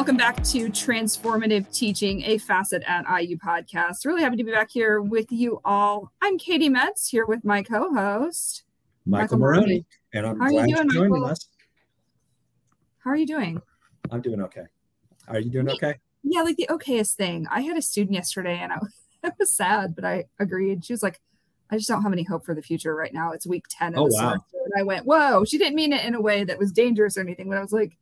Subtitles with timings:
[0.00, 4.06] Welcome back to Transformative Teaching, a facet at IU podcast.
[4.06, 6.10] Really happy to be back here with you all.
[6.22, 8.64] I'm Katie Metz here with my co-host
[9.04, 9.84] Michael, Michael Maroney,
[10.14, 11.48] and I'm How glad you doing, joining us.
[13.00, 13.60] How are you doing?
[14.10, 14.64] I'm doing okay.
[15.28, 15.96] Are you doing okay?
[16.22, 17.46] Yeah, like the okayest thing.
[17.50, 20.82] I had a student yesterday, and I was, I was sad, but I agreed.
[20.82, 21.20] She was like,
[21.70, 23.32] "I just don't have any hope for the future right now.
[23.32, 24.30] It's week ten of oh, the wow.
[24.30, 27.18] semester." And I went, "Whoa!" She didn't mean it in a way that was dangerous
[27.18, 27.98] or anything, but I was like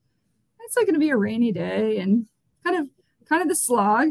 [0.69, 2.27] it's like going to be a rainy day and
[2.63, 2.89] kind of
[3.27, 4.11] kind of the slog.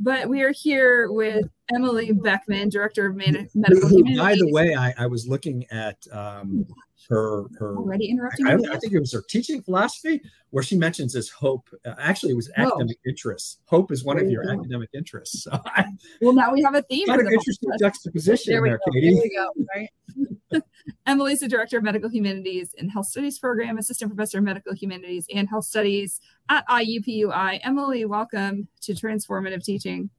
[0.00, 5.06] But we are here with Emily Beckman, Director of Medical By the way, I, I
[5.06, 6.66] was looking at um,
[7.08, 8.46] her her already interrupting.
[8.46, 11.68] I, I, think it was her teaching philosophy where she mentions this hope.
[11.84, 12.66] Uh, actually, it was Whoa.
[12.66, 13.58] academic interests.
[13.66, 15.44] Hope is one of your academic interests.
[15.44, 15.86] So I,
[16.20, 17.06] well, now we have a theme.
[17.06, 19.14] Kind of interesting juxtaposition there, there Katie.
[19.14, 19.52] There we go.
[19.74, 20.62] Right.
[21.06, 25.26] Emily's the director of medical humanities and health studies program, assistant professor of medical humanities
[25.34, 27.60] and health studies at IUPUI.
[27.62, 30.10] Emily, welcome to Transformative Teaching.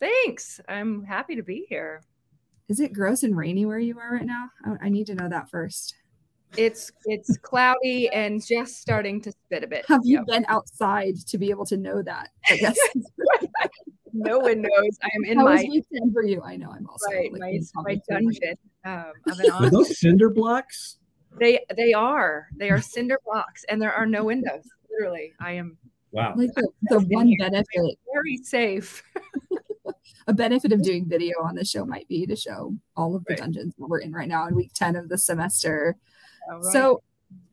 [0.00, 0.60] Thanks.
[0.68, 2.02] I'm happy to be here.
[2.68, 4.48] Is it gross and rainy where you are right now?
[4.64, 5.94] I, I need to know that first.
[6.56, 9.84] It's it's cloudy and just starting to spit a bit.
[9.88, 10.26] Have you yep.
[10.26, 12.30] been outside to be able to know that?
[12.48, 12.78] I guess.
[14.12, 14.98] no one knows.
[15.02, 16.42] I am in How my for you.
[16.42, 18.56] I know I'm also right, like, my, my dungeon.
[18.84, 19.12] Um,
[19.52, 20.98] are those cinder blocks?
[21.38, 22.48] They they are.
[22.56, 24.64] They are cinder blocks, and there are no windows.
[24.90, 25.78] Literally, I am.
[26.10, 26.34] Wow.
[26.36, 27.98] Like the, the one benefit.
[28.12, 29.02] Very safe.
[30.26, 33.32] a benefit of doing video on the show might be to show all of the
[33.32, 33.38] right.
[33.38, 35.96] dungeons that we're in right now in week 10 of the semester.
[36.50, 36.64] Right.
[36.72, 37.02] So,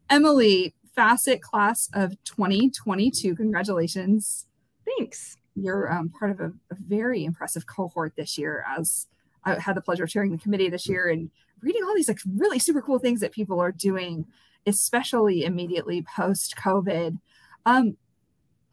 [0.10, 4.48] Emily, Facet class of 2022, congratulations.
[4.86, 5.38] Thanks.
[5.56, 9.08] You're um, part of a, a, very impressive cohort this year, as
[9.44, 11.30] I had the pleasure of chairing the committee this year and
[11.62, 14.26] reading all these like really super cool things that people are doing,
[14.66, 17.20] especially immediately post COVID.
[17.66, 17.98] Um,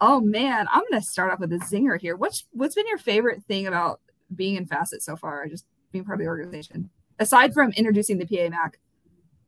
[0.00, 2.16] oh man, I'm gonna start off with a zinger here.
[2.16, 4.00] What's what's been your favorite thing about
[4.34, 5.46] being in Facet so far?
[5.46, 8.78] Just being part of the organization, aside from introducing the PA Mac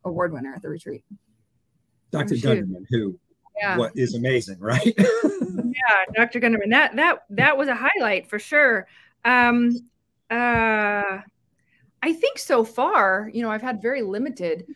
[0.09, 1.05] award winner at the retreat.
[2.11, 2.35] Dr.
[2.35, 3.19] Oh, Gunderman, who
[3.59, 3.77] yeah.
[3.77, 4.95] what is amazing, right?
[4.97, 6.41] yeah, Dr.
[6.41, 6.71] Gunderman.
[6.71, 8.87] That that that was a highlight for sure.
[9.25, 9.77] Um,
[10.31, 11.21] uh,
[12.03, 14.67] I think so far, you know, I've had very limited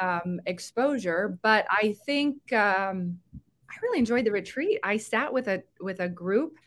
[0.00, 3.18] um, exposure, but I think um,
[3.70, 4.80] I really enjoyed the retreat.
[4.82, 6.58] I sat with a with a group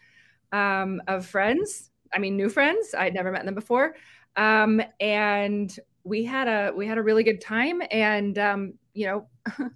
[0.51, 1.88] um, of friends.
[2.13, 2.95] I mean, new friends.
[2.97, 3.95] I'd never met them before,
[4.35, 9.27] um, and we had a we had a really good time and um, you know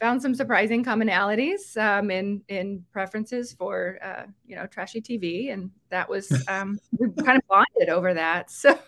[0.00, 5.70] found some surprising commonalities um, in in preferences for uh, you know trashy TV and
[5.90, 8.50] that was um, we kind of bonded over that.
[8.62, 8.78] So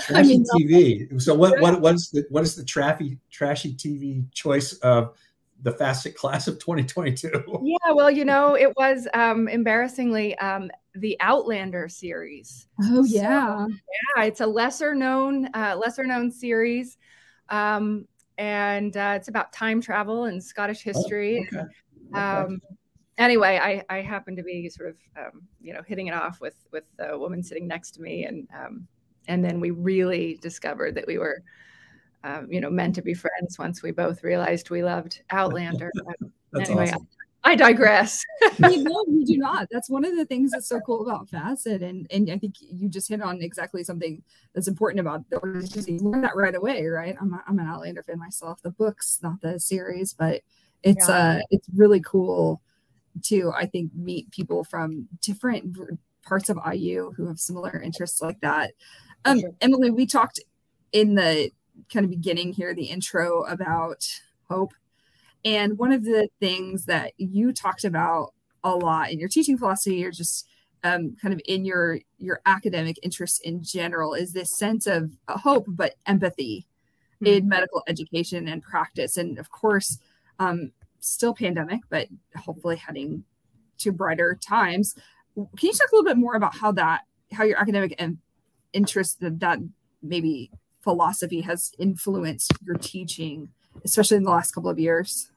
[0.00, 3.74] trashy I mean, TV so what what what is the what is the trashy trashy
[3.74, 5.16] TV choice of
[5.62, 7.30] the Facet class of 2022
[7.62, 12.68] yeah well you know it was um, embarrassingly um, the Outlander series.
[12.82, 13.72] Oh yeah, so,
[14.16, 14.24] yeah.
[14.24, 16.98] It's a lesser known, uh, lesser known series,
[17.48, 18.06] um,
[18.38, 21.48] and uh, it's about time travel and Scottish oh, history.
[21.54, 21.66] Oh, okay.
[22.14, 22.20] Okay.
[22.20, 22.60] Um,
[23.18, 26.56] anyway, I, I happen to be sort of um, you know hitting it off with
[26.72, 28.86] with the woman sitting next to me, and um,
[29.28, 31.42] and then we really discovered that we were.
[32.24, 35.90] Um, you know, meant to be friends once we both realized we loved Outlander.
[36.56, 37.08] anyway, awesome.
[37.44, 38.24] I digress.
[38.58, 39.68] no, we do not.
[39.70, 42.88] That's one of the things that's so cool about Facet, and and I think you
[42.88, 44.22] just hit on exactly something
[44.54, 45.98] that's important about the organization.
[45.98, 47.16] You learn that right away, right?
[47.20, 48.62] I'm a, I'm an Outlander fan myself.
[48.62, 50.42] The books, not the series, but
[50.82, 51.14] it's yeah.
[51.16, 52.62] uh it's really cool
[53.24, 55.76] to I think meet people from different
[56.24, 58.72] parts of IU who have similar interests like that.
[59.24, 59.50] Um, sure.
[59.60, 60.40] Emily, we talked
[60.92, 61.50] in the
[61.92, 64.06] kind of beginning here, the intro about
[64.48, 64.72] hope
[65.44, 68.32] and one of the things that you talked about
[68.64, 70.46] a lot in your teaching philosophy, or just
[70.84, 75.64] um, kind of in your your academic interests in general, is this sense of hope
[75.68, 76.66] but empathy
[77.22, 77.34] mm-hmm.
[77.34, 79.16] in medical education and practice.
[79.16, 79.98] And of course,
[80.38, 83.24] um, still pandemic, but hopefully heading
[83.78, 84.94] to brighter times.
[85.34, 87.02] Can you talk a little bit more about how that,
[87.32, 88.18] how your academic and
[88.72, 89.58] interest that, that
[90.02, 90.50] maybe
[90.82, 93.48] philosophy has influenced your teaching,
[93.84, 95.31] especially in the last couple of years?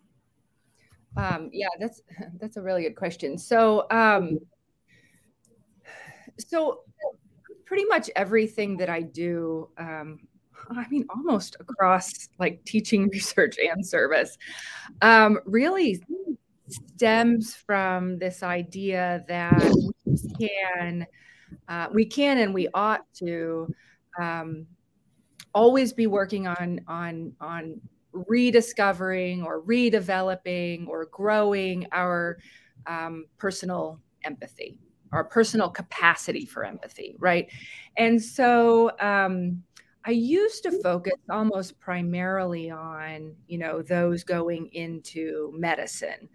[1.18, 2.02] Um, yeah, that's
[2.40, 3.38] that's a really good question.
[3.38, 4.40] So, um,
[6.38, 6.82] so
[7.66, 10.20] pretty much everything that I do, um,
[10.70, 14.38] I mean, almost across like teaching, research, and service,
[15.02, 16.02] um, really
[16.68, 19.74] stems from this idea that
[20.06, 21.06] we can,
[21.68, 23.74] uh, we can, and we ought to
[24.20, 24.66] um,
[25.54, 27.82] always be working on on on
[28.28, 32.38] rediscovering or redeveloping or growing our
[32.88, 34.78] um, personal empathy
[35.16, 37.50] our personal capacity for empathy, right?
[37.98, 39.64] And so um,
[40.06, 46.30] I used to focus almost primarily on, you know, those going into medicine.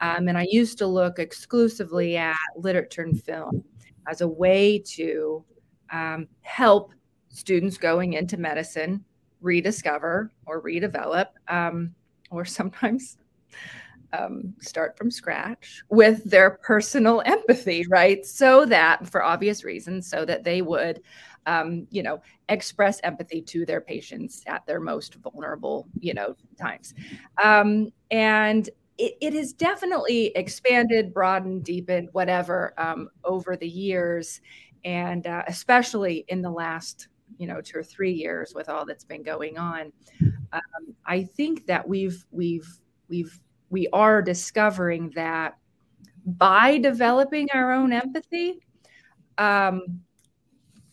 [0.00, 3.64] Um, and I used to look exclusively at literature and film
[4.08, 5.44] as a way to
[5.92, 6.92] um, help
[7.28, 9.04] students going into medicine
[9.44, 11.94] rediscover or redevelop, um,
[12.30, 13.18] or sometimes
[14.18, 18.24] um, start from scratch with their personal empathy, right?
[18.24, 21.00] So that, for obvious reasons, so that they would,
[21.46, 26.94] um, you know, express empathy to their patients at their most vulnerable, you know, times.
[27.42, 34.40] Um, and it, it, has definitely expanded, broadened, deepened, whatever, um, over the years,
[34.84, 37.08] and uh, especially in the last
[37.38, 39.92] you know two or three years with all that's been going on
[40.52, 42.68] um, i think that we've we've
[43.08, 43.40] we've
[43.70, 45.58] we are discovering that
[46.24, 48.60] by developing our own empathy,
[49.38, 50.00] um,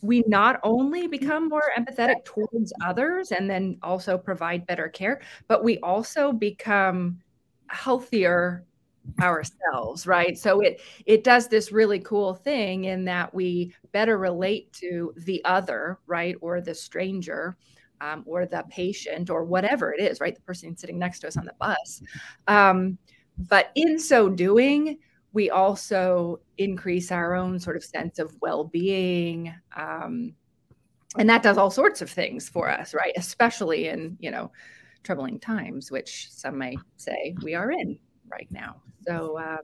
[0.02, 5.64] we not only become more empathetic towards others and then also provide better care, but
[5.64, 7.20] we also become
[7.68, 8.66] healthier
[9.20, 14.72] ourselves right so it it does this really cool thing in that we better relate
[14.72, 17.58] to the other right or the stranger
[18.02, 20.36] um, or the patient or whatever it is, right?
[20.36, 22.02] The person sitting next to us on the bus.
[22.48, 22.98] Um,
[23.38, 24.98] but in so doing,
[25.34, 29.54] we also increase our own sort of sense of well being.
[29.78, 30.34] Um,
[31.18, 33.14] and that does all sorts of things for us, right?
[33.16, 34.52] Especially in, you know,
[35.04, 37.98] troubling times, which some may say we are in
[38.32, 38.82] right now.
[39.06, 39.58] So, uh,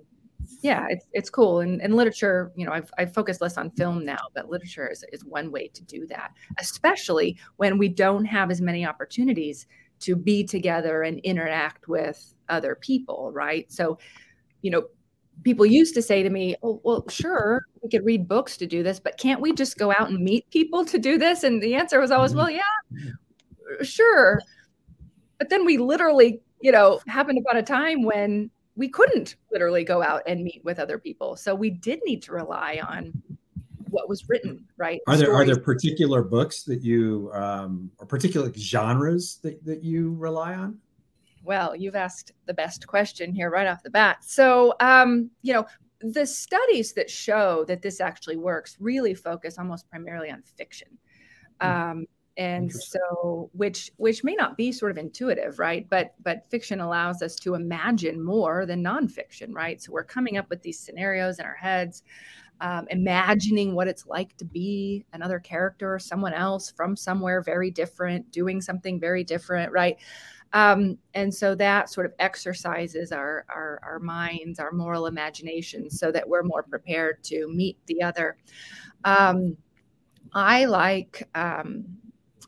[0.62, 1.60] yeah, it's it's cool.
[1.60, 5.04] And, and literature, you know, I've I've focused less on film now, but literature is,
[5.12, 9.68] is one way to do that, especially when we don't have as many opportunities
[10.00, 13.72] to be together and interact with other people, right?
[13.72, 13.98] So,
[14.62, 14.88] you know,
[15.44, 18.84] people used to say to me, "Oh, well, sure, we could read books to do
[18.84, 21.76] this, but can't we just go out and meet people to do this?" And the
[21.76, 22.40] answer was always, mm-hmm.
[22.40, 24.40] "Well, yeah, sure."
[25.40, 30.02] But then we literally, you know, happened upon a time when we couldn't literally go
[30.02, 31.36] out and meet with other people.
[31.36, 33.12] So we did need to rely on
[33.90, 35.02] what was written, right?
[35.08, 35.50] Are there Stories.
[35.50, 40.78] are there particular books that you um, or particular genres that, that you rely on?
[41.44, 44.24] Well, you've asked the best question here right off the bat.
[44.26, 45.66] So, um, you know,
[46.02, 50.90] the studies that show that this actually works really focus almost primarily on fiction.
[51.62, 51.68] Hmm.
[51.68, 52.06] Um,
[52.38, 55.88] and so which which may not be sort of intuitive right?
[55.90, 59.82] But but fiction allows us to imagine more than nonfiction right?
[59.82, 62.04] So we're coming up with these scenarios in our heads
[62.62, 68.32] um, imagining what it's like to be another character someone else from somewhere very different
[68.32, 69.98] doing something very different right?
[70.54, 76.12] Um, and so that sort of exercises our, our our minds our moral imagination so
[76.12, 78.38] that we're more prepared to meet the other.
[79.04, 79.58] Um,
[80.34, 81.86] I like um,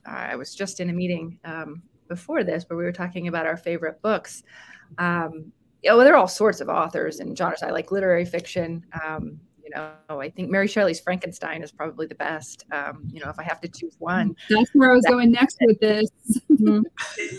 [0.06, 3.58] I was just in a meeting um, before this where we were talking about our
[3.58, 4.44] favorite books.
[4.98, 5.52] Um,
[5.82, 7.64] you know, there are all sorts of authors and genres.
[7.64, 8.86] I like literary fiction.
[9.04, 12.66] Um, you know, I think Mary Shelley's Frankenstein is probably the best.
[12.72, 15.58] Um, you know, if I have to choose one, that's where I was going next
[15.62, 16.10] with this.
[16.52, 16.82] mm-hmm.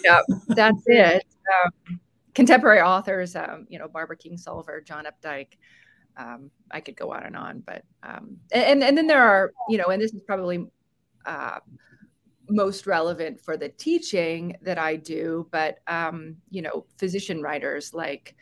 [0.05, 1.27] yeah, that's it.
[1.65, 2.01] Um,
[2.35, 5.59] contemporary authors, um, you know, Barbara Kingsolver, John Updike.
[6.17, 9.79] Um, I could go on and on, but um, and and then there are, you
[9.79, 10.67] know, and this is probably
[11.27, 11.59] uh,
[12.51, 18.35] most relevant for the teaching that I do, but um, you know, physician writers like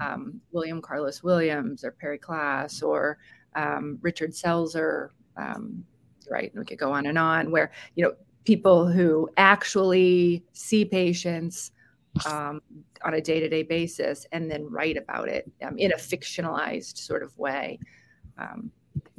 [0.00, 3.18] um, William Carlos Williams or Perri Klass or
[3.54, 5.84] um, Richard Selzer, um,
[6.30, 6.50] right?
[6.52, 7.50] And we could go on and on.
[7.50, 8.14] Where you know
[8.44, 11.72] people who actually see patients
[12.26, 12.60] um,
[13.04, 17.36] on a day-to-day basis and then write about it um, in a fictionalized sort of
[17.38, 17.78] way.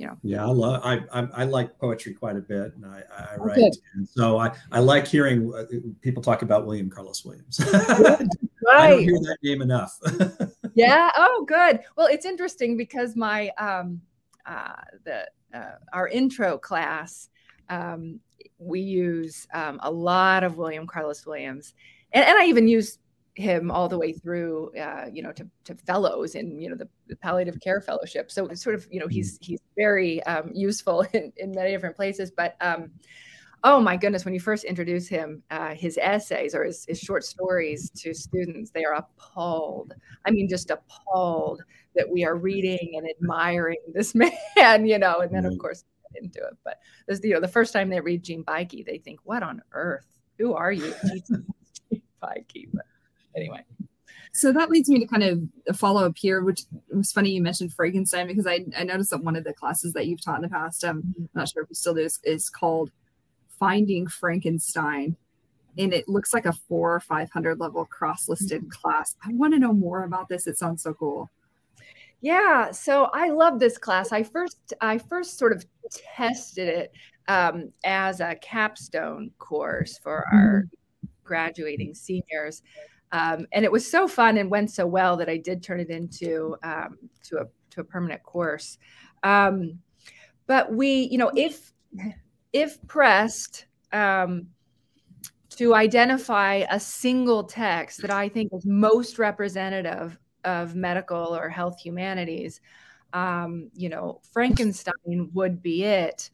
[0.02, 0.18] You know.
[0.24, 0.82] Yeah, I love.
[0.84, 3.58] I, I, I like poetry quite a bit, and I, I write.
[3.60, 3.72] Okay.
[3.94, 5.66] And so I I like hearing uh,
[6.02, 7.60] people talk about William Carlos Williams.
[7.72, 8.28] right.
[8.74, 9.96] I don't hear that name enough.
[10.74, 11.12] yeah.
[11.16, 11.82] Oh, good.
[11.96, 14.02] Well, it's interesting because my um
[14.48, 17.30] uh the uh, our intro class
[17.70, 18.20] um
[18.58, 21.76] we use um, a lot of William Carlos Williams,
[22.12, 22.98] and, and I even use
[23.42, 26.88] him all the way through, uh, you know, to, to fellows in, you know, the,
[27.08, 28.32] the, palliative care fellowship.
[28.32, 29.46] So it's sort of, you know, he's mm.
[29.46, 32.32] he's very um, useful in, in many different places.
[32.32, 32.92] But um,
[33.64, 37.24] oh my goodness, when you first introduce him, uh, his essays or his, his short
[37.24, 39.94] stories to students, they are appalled.
[40.26, 41.62] I mean, just appalled
[41.96, 44.16] that we are reading and admiring this
[44.56, 45.20] man, you know.
[45.20, 45.84] And then of course
[46.16, 46.58] into it.
[46.64, 49.62] But this, you know, the first time they read Jean Beicke, they think, "What on
[49.74, 50.06] earth?
[50.38, 51.46] Who are you?" Jean
[52.22, 52.70] Beicke.
[52.74, 52.86] But
[53.36, 53.64] anyway.
[54.34, 57.42] so that leads me to kind of a follow up here, which was funny you
[57.42, 60.42] mentioned Frankenstein because I, I noticed that one of the classes that you've taught in
[60.44, 62.92] the past, um, I'm not sure if you still do, is, is called
[63.60, 65.16] Finding Frankenstein.
[65.78, 68.70] And it looks like a four or 500 level cross listed mm-hmm.
[68.70, 69.16] class.
[69.26, 70.48] I want to know more about this.
[70.48, 71.30] It sounds so cool.
[72.22, 74.12] Yeah, so I love this class.
[74.12, 76.92] I first I first sort of tested it
[77.28, 81.08] um, as a capstone course for our mm-hmm.
[81.24, 82.62] graduating seniors.
[83.12, 85.90] Um, and it was so fun and went so well that I did turn it
[85.90, 88.78] into um, to a to a permanent course.
[89.24, 89.80] Um,
[90.48, 91.74] but we, you know, if
[92.54, 94.48] if pressed um,
[95.52, 101.80] to identify a single text that I think is most representative of medical or health
[101.80, 102.62] humanities,
[103.14, 106.30] um, you know, Frankenstein would be it.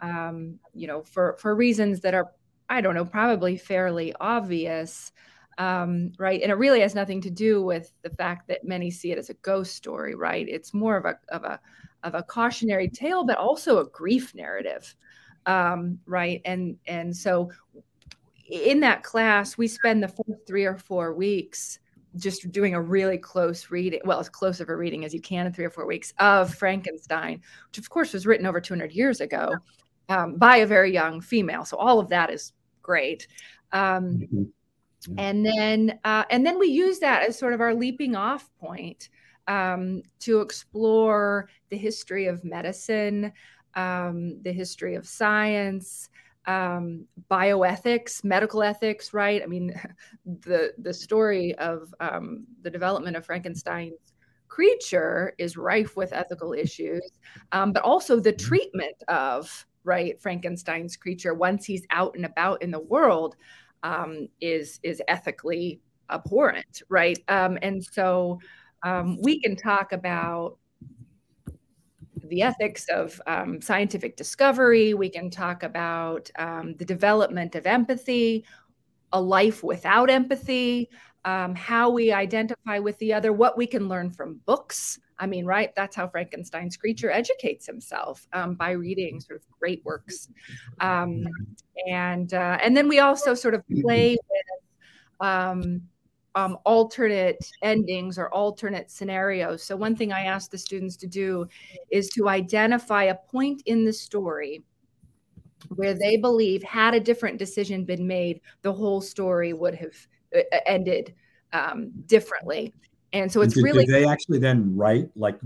[0.00, 2.32] Um, you know, for for reasons that are,
[2.68, 5.12] I don't know, probably fairly obvious
[5.58, 6.40] um, right?
[6.42, 9.30] And it really has nothing to do with the fact that many see it as
[9.30, 10.48] a ghost story, right?
[10.48, 11.60] It's more of a of a
[12.02, 14.94] of a cautionary tale, but also a grief narrative,
[15.46, 16.40] um, right?
[16.44, 17.50] And and so
[18.48, 21.78] in that class, we spend the first three or four weeks
[22.16, 25.46] just doing a really close reading, well, as close of a reading as you can
[25.46, 29.20] in three or four weeks of Frankenstein, which of course was written over 200 years
[29.20, 29.54] ago
[30.08, 31.64] um, by a very young female.
[31.64, 32.52] So all of that is
[32.82, 33.28] great.
[33.72, 34.52] Um,
[35.08, 38.50] mm-hmm and then uh, and then we use that as sort of our leaping off
[38.58, 39.08] point
[39.48, 43.32] um, to explore the history of medicine
[43.74, 46.08] um, the history of science
[46.46, 49.74] um, bioethics medical ethics right i mean
[50.24, 53.98] the the story of um, the development of frankenstein's
[54.48, 57.12] creature is rife with ethical issues
[57.52, 58.48] um, but also the mm-hmm.
[58.48, 63.36] treatment of right frankenstein's creature once he's out and about in the world
[63.82, 67.18] um, is is ethically abhorrent, right?
[67.28, 68.38] Um, and so
[68.82, 70.56] um, we can talk about
[72.24, 74.94] the ethics of um, scientific discovery.
[74.94, 78.44] We can talk about um, the development of empathy,
[79.12, 80.88] a life without empathy,
[81.24, 84.98] um, how we identify with the other, what we can learn from books.
[85.18, 85.74] I mean, right?
[85.76, 90.28] That's how Frankenstein's creature educates himself um, by reading sort of great works,
[90.80, 91.26] um,
[91.86, 95.82] and uh, and then we also sort of play with um,
[96.34, 99.62] um, alternate endings or alternate scenarios.
[99.62, 101.46] So one thing I ask the students to do
[101.90, 104.64] is to identify a point in the story
[105.74, 109.94] where they believe had a different decision been made, the whole story would have
[110.66, 111.14] ended
[111.52, 112.74] um, differently.
[113.12, 115.40] And so it's really they actually then write like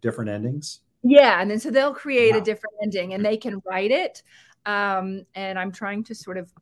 [0.00, 0.80] different endings.
[1.02, 2.38] Yeah, and then so they'll create wow.
[2.38, 4.22] a different ending, and they can write it.
[4.66, 6.52] Um, and I'm trying to sort of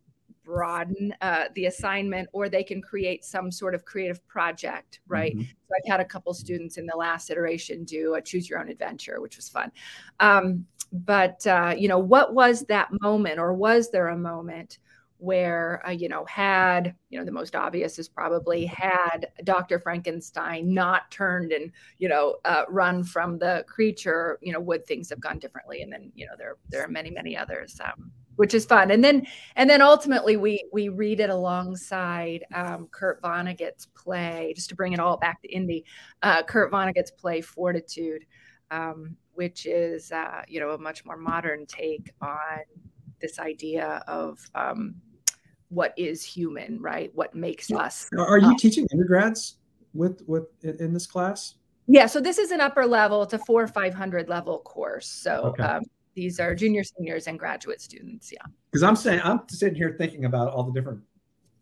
[0.45, 5.33] broaden uh, the assignment, or they can create some sort of creative project, right?
[5.33, 5.43] Mm-hmm.
[5.43, 8.69] So I've had a couple students in the last iteration do a choose your own
[8.69, 9.71] adventure, which was fun.
[10.21, 14.79] Um, but uh, you know, what was that moment, or was there a moment
[15.19, 20.73] where uh, you know had you know the most obvious is probably had dr frankenstein
[20.73, 25.21] not turned and you know uh, run from the creature you know would things have
[25.21, 25.83] gone differently?
[25.83, 28.91] And then you know there there are many many others um, which is fun.
[28.91, 34.69] And then and then ultimately we we read it alongside um, kurt vonnegut's play just
[34.69, 35.85] to bring it all back to Indy
[36.23, 38.25] uh, kurt vonnegut's play fortitude
[38.71, 42.61] um, which is uh, you know a much more modern take on
[43.21, 44.95] this idea of um,
[45.71, 47.11] what is human, right?
[47.15, 48.09] What makes us.
[48.19, 49.57] Are you teaching undergrads
[49.95, 51.55] with with in this class?
[51.87, 53.23] Yeah, so this is an upper level.
[53.23, 55.07] It's a four or five hundred level course.
[55.07, 55.63] So okay.
[55.63, 55.83] um,
[56.15, 58.31] these are junior, seniors, and graduate students.
[58.33, 58.43] Yeah.
[58.71, 61.01] Because I'm saying I'm sitting here thinking about all the different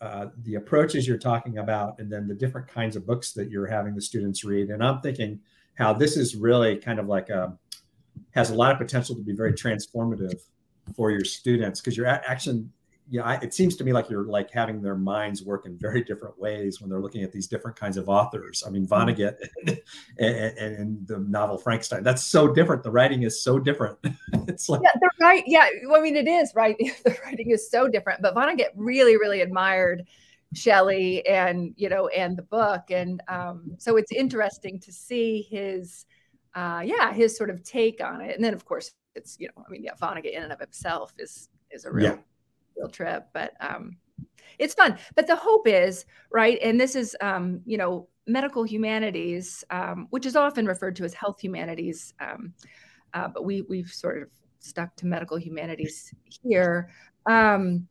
[0.01, 3.67] uh, the approaches you're talking about, and then the different kinds of books that you're
[3.67, 5.41] having the students read, and I'm thinking
[5.75, 7.57] how this is really kind of like a
[8.33, 10.35] has a lot of potential to be very transformative
[10.95, 12.65] for your students because you're actually
[13.11, 16.03] know, I, it seems to me like you're like having their minds work in very
[16.03, 18.65] different ways when they're looking at these different kinds of authors.
[18.67, 19.11] I mean, mm-hmm.
[19.11, 19.37] Vonnegut
[20.19, 22.03] and, and, and, the novel Frankenstein.
[22.03, 22.83] That's so different.
[22.83, 23.99] The writing is so different.
[24.49, 25.45] it's like yeah, the right.
[25.47, 26.77] Yeah, I mean, it is right.
[27.05, 28.23] the writing is so different.
[28.23, 30.05] But Vonnegut really, really admired
[30.53, 36.07] Shelley and you know and the book, and um, so it's interesting to see his,
[36.57, 38.35] uh, yeah, his sort of take on it.
[38.35, 41.15] And then of course it's you know, I mean, yeah, Vonnegut in and of himself
[41.19, 42.13] is is a real.
[42.13, 42.17] Yeah
[42.77, 43.97] field trip, but um,
[44.59, 44.99] it's fun.
[45.15, 50.27] But the hope is right, and this is um, you know medical humanities, um, which
[50.27, 52.53] is often referred to as health humanities, um,
[53.15, 54.29] uh, but we we've sort of
[54.61, 56.91] stuck to medical humanities here.
[57.27, 57.89] Um,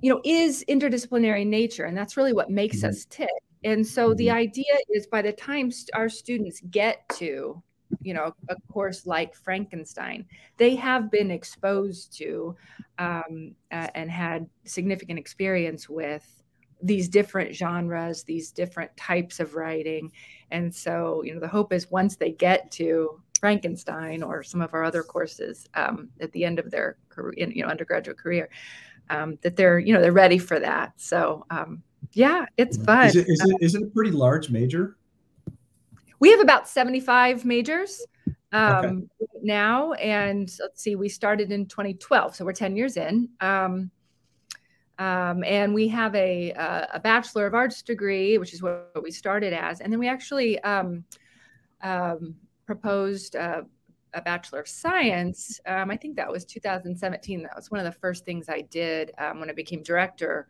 [0.00, 2.88] you know, is interdisciplinary nature, and that's really what makes mm-hmm.
[2.88, 3.28] us tick.
[3.64, 4.16] And so mm-hmm.
[4.16, 7.62] the idea is by the time our students get to
[8.04, 10.24] you know a course like frankenstein
[10.56, 12.54] they have been exposed to
[12.98, 16.42] um, uh, and had significant experience with
[16.84, 20.12] these different genres these different types of writing.
[20.50, 24.72] And so you know the hope is once they get to frankenstein or some of
[24.74, 28.48] our other courses um, at the end of their career you know undergraduate career
[29.10, 30.92] um, that they're you know they're ready for that.
[30.96, 31.82] So um,
[32.12, 33.06] yeah it's fun.
[33.06, 34.96] Is it, is it, is it a pretty large major
[36.24, 38.02] we have about 75 majors
[38.50, 39.26] um, okay.
[39.42, 39.92] now.
[39.92, 43.28] And let's see, we started in 2012, so we're 10 years in.
[43.40, 43.90] Um,
[44.98, 46.52] um, and we have a,
[46.94, 49.82] a, Bachelor of Arts degree, which is what, we started as.
[49.82, 51.04] And then we actually um,
[51.82, 53.66] um, proposed a,
[54.14, 55.60] a, Bachelor of Science.
[55.66, 57.42] Um, I think that was 2017.
[57.42, 60.48] That was one of the first things I did when I became director.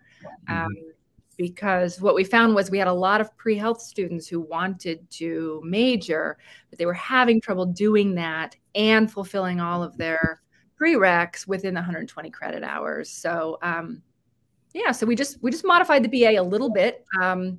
[0.48, 0.90] Mm-hmm
[1.34, 5.60] because what we found was we had a lot of pre-health students who wanted to
[5.64, 6.38] major
[6.70, 10.40] but they were having trouble doing that and fulfilling all of their
[10.80, 13.10] prereqs within the 120 credit hours.
[13.10, 14.02] So um,
[14.74, 17.58] yeah so we just we just modified the ba a little bit um,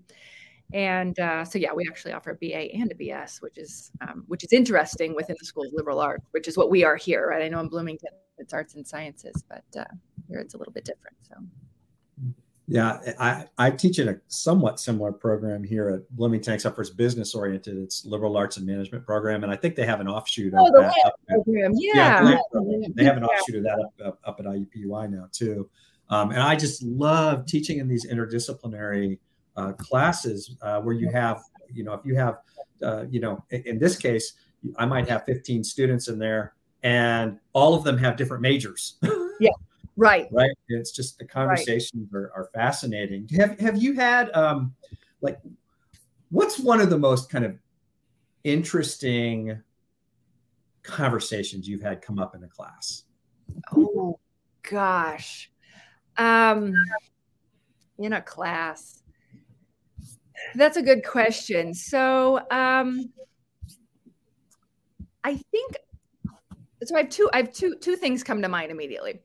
[0.74, 4.24] and uh, so yeah we actually offer a ba and a bs which is um,
[4.28, 7.30] which is interesting within the school of liberal arts which is what we are here
[7.30, 7.42] right?
[7.42, 9.86] I know in bloomington it's arts and sciences but uh,
[10.28, 11.36] here it's a little bit different so
[12.68, 16.90] yeah, I, I teach in a somewhat similar program here at Bloomington, except for it's
[16.90, 17.78] business oriented.
[17.78, 20.74] It's liberal arts and management program, and I think they have an offshoot oh, of
[20.74, 21.14] the that.
[21.28, 21.74] program.
[21.76, 25.70] Yeah, yeah they have an offshoot of that up, up, up at IUPUI now too.
[26.10, 29.20] Um, and I just love teaching in these interdisciplinary
[29.58, 31.42] uh, classes uh, where you have,
[31.72, 32.40] you know, if you have,
[32.82, 34.34] uh, you know, in, in this case,
[34.78, 38.96] I might have 15 students in there, and all of them have different majors.
[39.40, 39.52] yeah
[39.96, 40.28] right.
[40.32, 40.52] Right?
[40.68, 42.22] It's just the conversations right.
[42.22, 43.28] are, are fascinating.
[43.36, 44.74] Have have you had um
[45.22, 45.40] like
[46.30, 47.58] what's one of the most kind of
[48.44, 49.62] interesting
[50.84, 53.04] conversations you've had come up in a class?
[53.76, 54.20] Oh
[54.70, 55.52] gosh.
[56.18, 56.74] Um
[57.98, 59.02] in a class?
[60.56, 61.74] That's a good question.
[61.74, 63.12] So um
[65.26, 65.76] i think
[66.88, 69.20] so I have two I have two two things come to mind immediately,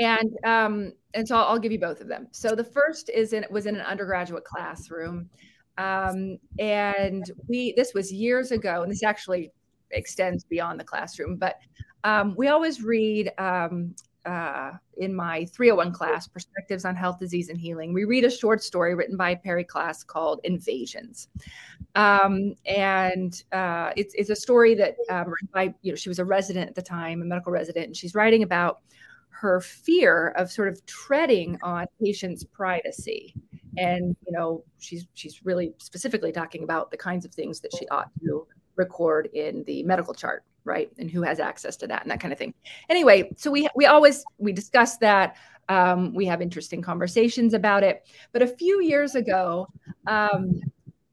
[0.00, 2.28] and um, and so I'll, I'll give you both of them.
[2.32, 5.28] So the first is in was in an undergraduate classroom,
[5.76, 9.52] um, and we this was years ago, and this actually
[9.90, 11.56] extends beyond the classroom, but
[12.04, 13.94] um, we always read um,
[14.28, 18.62] uh, in my 301 class, Perspectives on Health, Disease, and Healing, we read a short
[18.62, 21.28] story written by Perri Klass called Invasions.
[21.98, 26.24] Um, and uh, it's, it's a story that um, by, you know, she was a
[26.24, 28.78] resident at the time, a medical resident, and she's writing about
[29.30, 33.34] her fear of sort of treading on patients' privacy.
[33.76, 37.88] And, you know, she's, she's really specifically talking about the kinds of things that she
[37.88, 40.90] ought to record in the medical chart right?
[40.98, 42.52] And who has access to that and that kind of thing.
[42.90, 45.36] Anyway so we we always we discuss that.
[45.70, 48.06] Um, we have interesting conversations about it.
[48.32, 49.66] But a few years ago
[50.06, 50.60] um,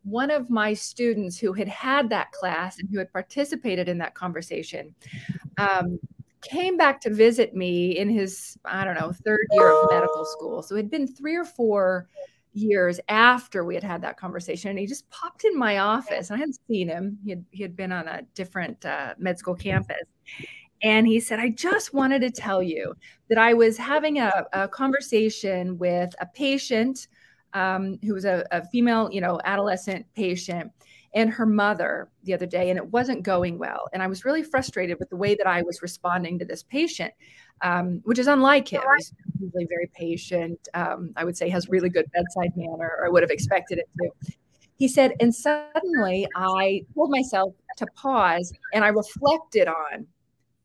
[0.05, 4.13] one of my students who had had that class and who had participated in that
[4.13, 4.93] conversation
[5.57, 5.99] um,
[6.41, 10.61] came back to visit me in his i don't know third year of medical school.
[10.61, 12.07] So it had been three or four
[12.53, 16.37] years after we had had that conversation and he just popped in my office i
[16.37, 17.17] hadn't seen him.
[17.23, 20.05] He had, he had been on a different uh, med school campus
[20.83, 22.93] and he said i just wanted to tell you
[23.29, 27.07] that i was having a, a conversation with a patient
[27.55, 30.71] um, who was a, a female you know adolescent patient
[31.15, 34.43] and her mother the other day and it wasn't going well and i was really
[34.43, 37.13] frustrated with the way that i was responding to this patient
[37.61, 38.81] um, which is unlike him.
[38.97, 40.67] He's usually very patient.
[40.73, 43.89] Um, I would say has really good bedside manner, or I would have expected it
[43.99, 44.33] to.
[44.77, 50.05] He said, and suddenly I told myself to pause and I reflected on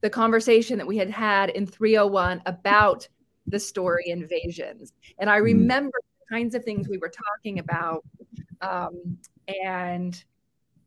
[0.01, 3.07] the conversation that we had had in 301 about
[3.47, 4.93] the story invasions.
[5.19, 5.45] And I hmm.
[5.45, 8.05] remember the kinds of things we were talking about.
[8.61, 9.19] Um,
[9.65, 10.23] and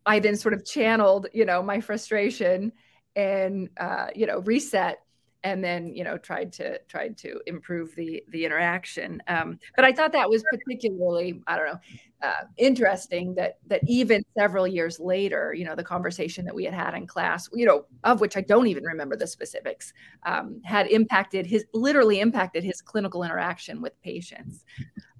[0.06, 2.71] I then sort of channeled, you know, my frustration
[3.15, 4.99] and, uh, you know, reset
[5.43, 9.91] and then you know tried to tried to improve the the interaction um, but i
[9.91, 11.79] thought that was particularly i don't know
[12.21, 16.73] uh, interesting that that even several years later you know the conversation that we had
[16.73, 19.93] had in class you know of which i don't even remember the specifics
[20.25, 24.63] um, had impacted his literally impacted his clinical interaction with patients.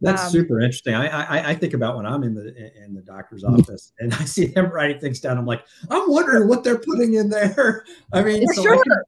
[0.02, 0.96] That's um, super interesting.
[0.96, 4.26] I, I, I think about when i'm in the in the doctor's office and i
[4.26, 7.86] see them writing things down i'm like i'm wondering what they're putting in there.
[8.14, 8.76] I mean so sure.
[8.76, 9.02] I can,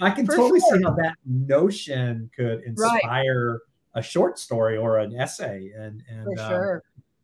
[0.00, 0.78] I can totally sure.
[0.78, 3.60] see how that notion could inspire right.
[3.94, 5.72] a short story or an essay.
[5.76, 6.82] And and uh, sure.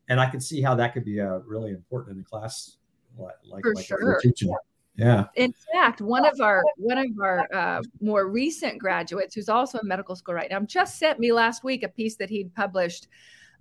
[0.08, 2.76] and I can see how that could be uh, really important in the class,
[3.16, 4.20] like like, sure.
[4.20, 4.54] teaching.
[4.96, 5.26] Yeah.
[5.34, 9.86] In fact, one of our one of our uh, more recent graduates, who's also in
[9.86, 13.08] medical school right now, just sent me last week a piece that he'd published,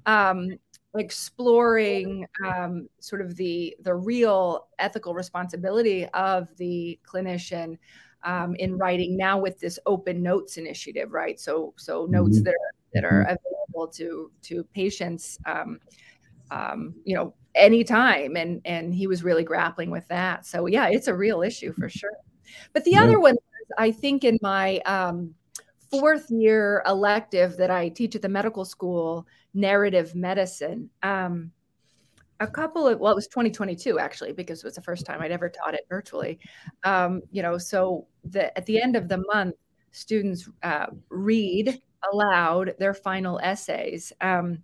[0.06, 0.58] um,
[0.96, 7.78] exploring um, sort of the the real ethical responsibility of the clinician
[8.26, 11.40] um, in writing now with this open notes initiative, right?
[11.40, 12.44] So so notes Mhm.
[12.44, 15.40] that are that are available to to patients.
[15.46, 15.80] Um,
[16.52, 18.36] um, you know, anytime.
[18.36, 20.46] And and he was really grappling with that.
[20.46, 22.12] So yeah, it's a real issue for sure.
[22.74, 23.02] But the Yeah.
[23.04, 25.34] other one, was, I think, in my um,
[25.90, 30.90] fourth year elective that I teach at the medical school, narrative medicine.
[31.02, 31.52] Um,
[32.42, 35.32] a couple of well, it was 2022 actually, because it was the first time I'd
[35.32, 36.40] ever taught it virtually.
[36.84, 39.56] Um, you know, so the at the end of the month,
[39.92, 41.82] students uh, read
[42.14, 44.12] aloud their final essays.
[44.22, 44.60] Um,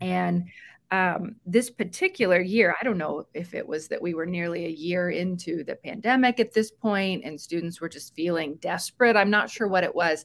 [0.00, 0.48] and
[0.90, 4.70] um, this particular year, I don't know if it was that we were nearly a
[4.70, 9.16] year into the pandemic at this point and students were just feeling desperate.
[9.16, 10.24] I'm not sure what it was.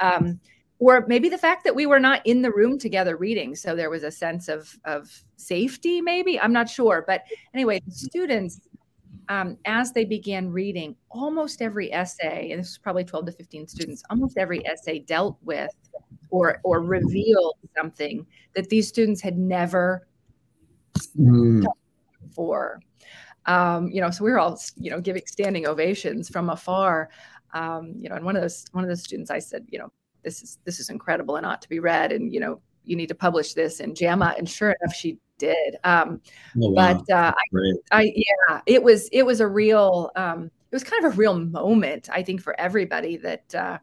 [0.00, 0.38] Um,
[0.78, 3.56] or maybe the fact that we were not in the room together reading.
[3.56, 6.38] So there was a sense of, of safety, maybe.
[6.38, 7.04] I'm not sure.
[7.06, 7.22] But
[7.54, 8.60] anyway, the students,
[9.28, 13.66] um, as they began reading, almost every essay, and this was probably 12 to 15
[13.68, 15.70] students, almost every essay dealt with
[16.30, 20.06] or or revealed something that these students had never
[21.16, 21.64] Mm.
[22.22, 22.80] before.
[23.46, 27.10] Um, you know, so we were all you know giving standing ovations from afar.
[27.52, 29.92] Um, you know, and one of those one of those students, I said, you know,
[30.22, 33.08] this is this is incredible and ought to be read, and you know, you need
[33.08, 34.34] to publish this in JAMA.
[34.38, 35.76] And sure enough, she did.
[35.84, 36.20] Um,
[36.62, 36.94] Oh, wow.
[37.06, 37.74] but uh, Great.
[37.90, 41.38] I yeah, it was it was a real um, it was kind of a real
[41.38, 43.78] moment I think for everybody that uh,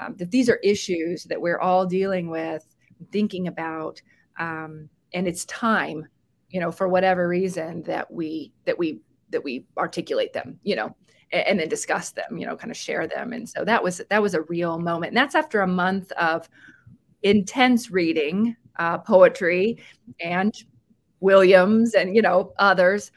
[0.00, 2.64] um, that these are issues that we're all dealing with,
[3.12, 4.02] thinking about,
[4.38, 6.06] um, and it's time,
[6.50, 10.94] you know, for whatever reason that we that we that we articulate them, you know,
[11.32, 14.02] and, and then discuss them, you know, kind of share them, and so that was
[14.10, 16.48] that was a real moment, and that's after a month of
[17.22, 19.78] intense reading, uh, poetry,
[20.20, 20.54] and
[21.24, 23.10] Williams and you know others,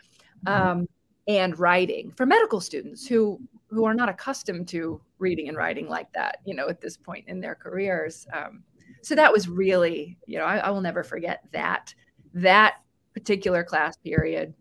[0.48, 0.88] um,
[1.28, 3.40] and writing for medical students who
[3.70, 7.26] who are not accustomed to reading and writing like that, you know, at this point
[7.28, 8.26] in their careers.
[8.32, 8.64] Um,
[9.02, 11.94] so that was really, you know, I, I will never forget that
[12.34, 12.76] that
[13.14, 14.54] particular class period.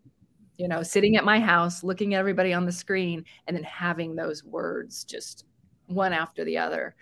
[0.59, 4.16] You know, sitting at my house, looking at everybody on the screen, and then having
[4.16, 5.44] those words just
[5.87, 6.96] one after the other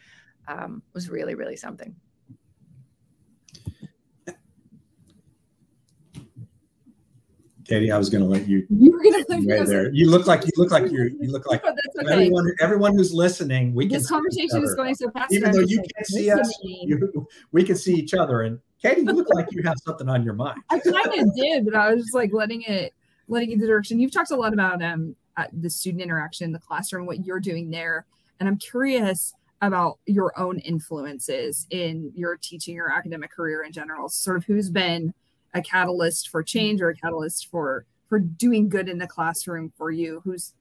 [0.48, 1.94] um, was really, really something.
[7.64, 9.90] Katie, I was going to let you You were gonna let me there.
[9.92, 12.12] You look like you look like you're you look like that's okay.
[12.12, 13.74] everyone everyone who's listening.
[13.74, 15.32] We can This see each conversation is going so fast.
[15.32, 16.58] Even though you can't see us.
[16.62, 18.42] You, we can see each other.
[18.42, 20.60] And Katie, you look like you have something on your mind.
[20.70, 22.92] I kind of did, but I was just like letting it,
[23.28, 23.98] letting it the direction.
[23.98, 27.40] You've talked a lot about um uh, the student interaction in the classroom, what you're
[27.40, 28.06] doing there,
[28.40, 34.08] and I'm curious about your own influences in your teaching or academic career in general.
[34.08, 35.14] Sort of who's been
[35.54, 39.90] a catalyst for change or a catalyst for for doing good in the classroom for
[39.90, 40.20] you.
[40.24, 40.52] Who's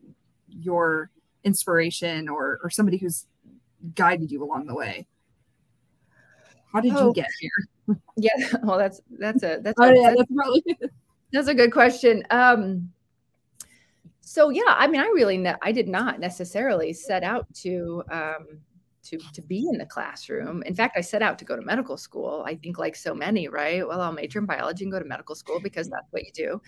[0.48, 1.10] your
[1.44, 3.26] inspiration or or somebody who's
[3.96, 5.08] guided you along the way?
[6.72, 7.08] How did Oh.
[7.08, 7.52] you get here?
[8.16, 8.32] Yeah,
[8.64, 10.64] well, that's that's a that's Oh a, yeah, that's probably
[11.34, 12.24] That's a good question.
[12.30, 12.92] Um,
[14.22, 18.62] so yeah, I mean, I really, ne- I did not necessarily set out to um,
[19.04, 20.64] to to be in the classroom.
[20.64, 22.44] In fact, I set out to go to medical school.
[22.46, 23.88] I think, like so many, right?
[23.88, 26.62] Well, I'll major in biology and go to medical school because that's what you do.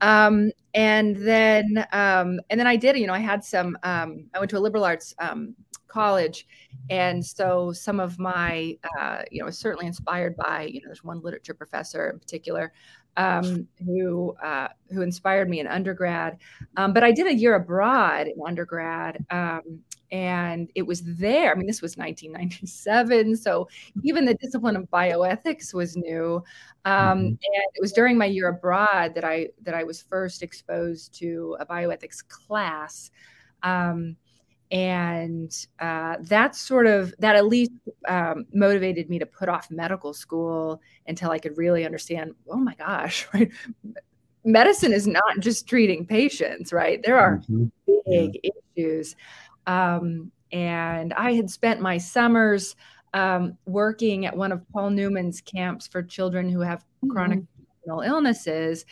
[0.00, 2.96] Um, and then, um, and then I did.
[2.96, 3.76] You know, I had some.
[3.82, 5.54] Um, I went to a liberal arts um,
[5.88, 6.46] college,
[6.88, 10.62] and so some of my, uh, you know, was certainly inspired by.
[10.72, 12.72] You know, there's one literature professor in particular
[13.16, 16.38] um, who uh, who inspired me in undergrad.
[16.76, 19.80] Um, but I did a year abroad in undergrad, um,
[20.12, 21.52] and it was there.
[21.52, 23.68] I mean, this was 1997, so
[24.02, 26.42] even the discipline of bioethics was new.
[26.84, 27.26] Um, Mhm.
[27.28, 27.38] And
[27.74, 31.66] it was during my year abroad that I that I was first exposed to a
[31.66, 33.10] bioethics class.
[33.62, 34.16] Um,
[34.72, 37.72] and uh, that sort of that at least
[38.06, 42.34] um, motivated me to put off medical school until I could really understand.
[42.48, 43.50] Oh my gosh, right?
[44.44, 47.02] Medicine is not just treating patients, right?
[47.02, 47.70] There are Mhm.
[48.06, 48.40] big
[48.76, 49.16] issues.
[49.70, 52.74] Um, and I had spent my summers
[53.14, 57.40] um, working at one of Paul Newman's camps for children who have chronic
[57.86, 58.84] mental illnesses,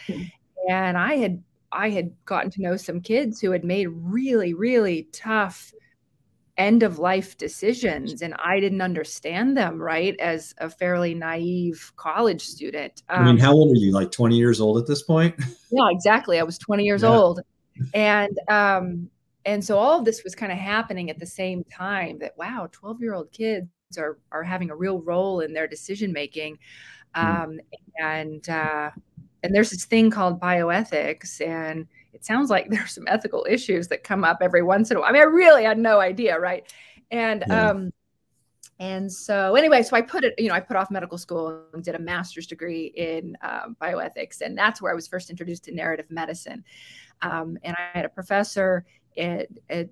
[0.68, 5.08] and I had I had gotten to know some kids who had made really really
[5.12, 5.72] tough
[6.56, 12.42] end of life decisions and i didn't understand them right as a fairly naive college
[12.42, 13.04] student.
[13.08, 13.92] Um, i mean um, how old are you?
[13.92, 15.36] Like 20 years old at this point?
[15.70, 16.40] Yeah exactly.
[16.40, 17.10] I was 20 years yeah.
[17.10, 17.40] old.
[17.94, 19.08] And um
[19.48, 22.68] and so all of this was kind of happening at the same time that wow
[22.70, 26.58] 12 year old kids are are having a real role in their decision making
[27.14, 27.26] hmm.
[27.26, 27.60] um mm.
[27.98, 28.90] and uh
[29.42, 34.04] and there's this thing called bioethics and it sounds like there's some ethical issues that
[34.04, 35.08] come up every once in a while.
[35.08, 36.70] I mean, I really had no idea, right?
[37.10, 37.70] And yeah.
[37.70, 37.92] um,
[38.80, 41.82] and so anyway, so I put it, you know, I put off medical school and
[41.82, 45.74] did a master's degree in um, bioethics, and that's where I was first introduced to
[45.74, 46.64] narrative medicine.
[47.22, 48.84] Um, and I had a professor
[49.18, 49.88] at, at,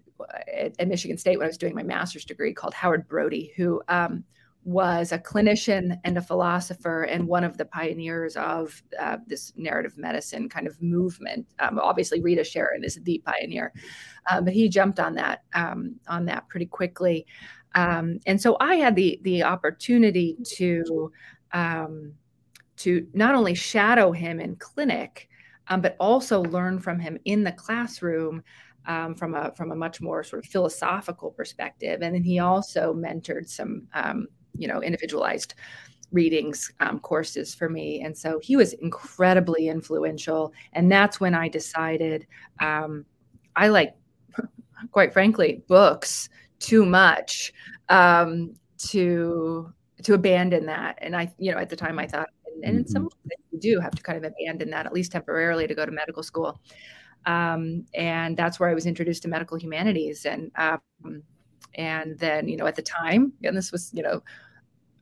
[0.79, 4.25] at, Michigan State when I was doing my master's degree called Howard Brody, who um,
[4.65, 9.97] was a clinician and a philosopher and one of the pioneers of uh, this narrative
[9.97, 11.47] medicine kind of movement.
[11.61, 13.73] Um, obviously, Rita Charon is the pioneer,
[14.29, 17.27] uh, but he jumped on that um, on that pretty quickly.
[17.77, 21.13] Um, and so I had the the opportunity to
[21.53, 22.15] um,
[22.79, 25.29] to not only shadow him in clinic,
[25.69, 28.43] um, but also learn from him in the classroom.
[28.89, 32.03] Um, from a from a much more sort of philosophical perspective.
[32.03, 35.55] And then he also mentored some um, you know individualized
[36.13, 41.49] readings um, courses for me and so he was incredibly influential and that's when i
[41.49, 42.27] decided
[42.61, 43.05] um,
[43.57, 43.95] i like
[44.93, 47.53] quite frankly books too much
[47.89, 49.73] um, to
[50.03, 52.93] to abandon that and i you know at the time i thought and, and mm-hmm.
[52.93, 53.09] some
[53.51, 56.23] you do have to kind of abandon that at least temporarily to go to medical
[56.23, 56.61] school
[57.27, 60.81] um, and that's where i was introduced to medical humanities and um,
[61.75, 64.23] and then you know at the time and this was you know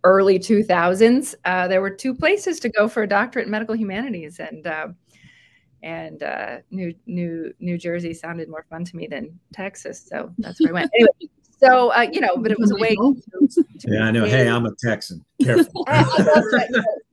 [0.05, 4.39] early 2000s, uh, there were two places to go for a doctorate in medical humanities,
[4.39, 4.89] and uh,
[5.83, 10.61] and uh, New New New Jersey sounded more fun to me than Texas, so that's
[10.61, 10.91] where I went.
[10.95, 12.95] Anyway, so uh, you know, but it was a way.
[13.51, 14.25] To, yeah, I know.
[14.25, 15.25] Hey, I'm a Texan.
[15.43, 15.87] Careful.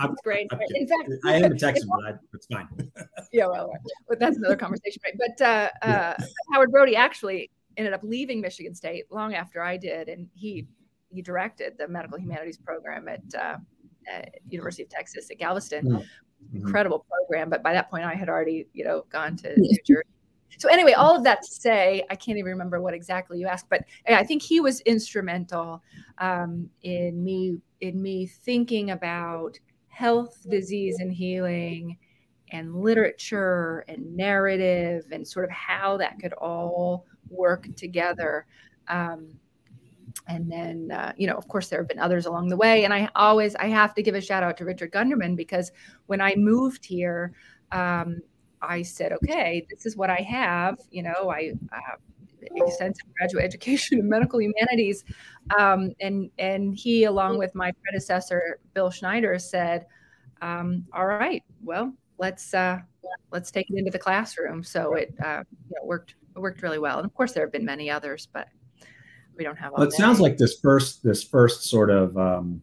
[0.00, 0.48] I'm, great.
[0.74, 2.68] In fact, I am a Texan, but I, it's fine.
[3.32, 3.72] yeah, well,
[4.08, 5.14] but that's another conversation, right?
[5.18, 6.14] But uh, yeah.
[6.18, 10.66] Uh, Howard Brody actually ended up leaving Michigan State long after I did, and he
[11.10, 13.56] he directed the medical humanities program at, uh,
[14.10, 15.86] at University of Texas at Galveston.
[15.86, 16.56] Mm-hmm.
[16.56, 20.02] Incredible program, but by that point I had already, you know, gone to New Jersey.
[20.56, 23.68] So anyway, all of that to say, I can't even remember what exactly you asked,
[23.68, 25.82] but I think he was instrumental
[26.18, 29.58] um, in me in me thinking about
[29.88, 31.98] health, disease, and healing,
[32.50, 38.46] and literature and narrative, and sort of how that could all work together.
[38.88, 39.38] Um,
[40.26, 42.92] and then uh, you know of course there have been others along the way and
[42.92, 45.70] i always i have to give a shout out to richard gunderman because
[46.06, 47.32] when i moved here
[47.72, 48.20] um,
[48.62, 51.96] i said okay this is what i have you know i uh,
[52.54, 55.04] extensive graduate education in medical humanities.
[55.58, 59.86] Um, and and he along with my predecessor bill schneider said
[60.42, 62.78] um, all right well let's uh,
[63.30, 64.62] let's take it into the classroom.
[64.62, 66.98] So it uh, you know, worked it worked really well.
[66.98, 68.48] And of course there have been many others but
[69.36, 69.72] we don't have.
[69.72, 72.62] Well, it sounds like this first this first sort of um,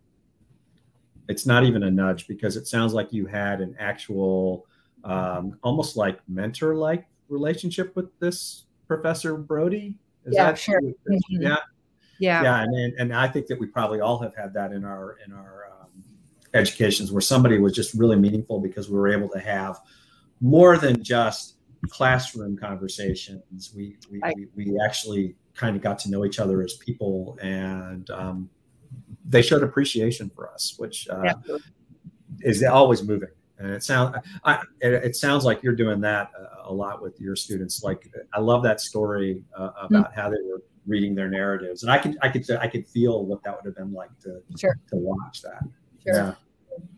[1.27, 4.67] it's not even a nudge because it sounds like you had an actual
[5.06, 9.96] um, almost like mentor like relationship with this professor Brody.
[10.26, 10.82] Is yeah, that sure.
[10.82, 11.41] Mm-hmm.
[11.41, 11.58] Yeah.
[12.20, 12.44] Yeah.
[12.44, 12.63] Yeah.
[12.63, 15.65] And, and I think that we probably all have had that in our in our
[15.80, 15.89] um,
[16.54, 19.80] educations where somebody was just really meaningful because we were able to have
[20.41, 21.56] more than just
[21.89, 23.72] classroom conversations.
[23.76, 27.38] We we, I, we, we actually kind of got to know each other as people
[27.41, 28.50] and um,
[29.28, 31.34] they showed appreciation for us which uh,
[32.41, 36.74] is always moving and it sounds I, it, sounds like you're doing that a, a,
[36.74, 40.20] lot with your students like i love that story uh, about mm-hmm.
[40.20, 43.44] how they were reading their narratives and i could i could i could feel what
[43.44, 44.78] that would have been like to sure.
[44.89, 45.63] to watch that
[46.06, 46.38] sure.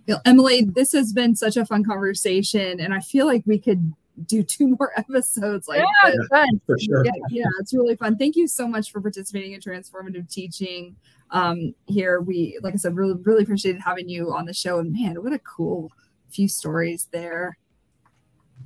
[0.08, 3.93] yeah emily this has been such a fun conversation and i feel like we could
[4.26, 5.67] do two more episodes.
[5.67, 6.62] Like, yeah, fun.
[6.65, 7.06] for sure.
[7.06, 8.17] Yeah, yeah, it's really fun.
[8.17, 10.96] Thank you so much for participating in transformative teaching.
[11.32, 14.80] Um, here we, like I said, really, really appreciated having you on the show.
[14.80, 15.91] And man, what a cool
[16.38, 17.58] few stories there.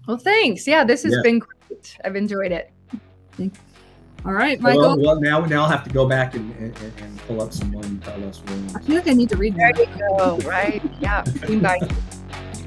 [0.05, 0.67] Well, thanks.
[0.67, 1.21] Yeah, this has yeah.
[1.23, 1.97] been great.
[2.03, 2.69] I've enjoyed it.
[3.37, 3.57] Thanks.
[4.25, 4.81] All right, Michael.
[4.81, 7.71] Well, well, now, now I'll have to go back and, and, and pull up some
[7.71, 8.75] one Carlos Williams.
[8.75, 9.55] I feel like I need to read.
[9.55, 10.37] There you go.
[10.39, 10.81] Right?
[10.99, 11.23] Yeah.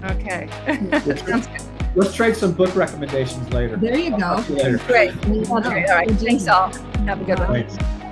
[0.04, 0.48] okay.
[1.18, 1.62] Sounds good.
[1.94, 3.76] Let's trade some book recommendations later.
[3.76, 4.42] There you go.
[4.48, 4.78] You later.
[4.86, 5.10] Great.
[5.50, 6.10] All right.
[6.12, 6.72] Thanks all.
[7.04, 7.66] Have a good one.
[7.66, 8.03] Thanks.